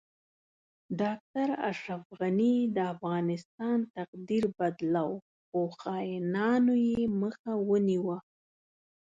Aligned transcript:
ډاکټر 0.99 1.47
اشرف 1.69 2.03
غنی 2.19 2.55
د 2.75 2.77
افغانستان 2.93 3.77
تقدیر 3.97 4.43
بدلو 4.59 5.09
خو 5.47 5.59
خاینانو 5.79 6.73
یی 6.87 7.01
مخه 7.21 7.53
ونیوه 7.69 8.17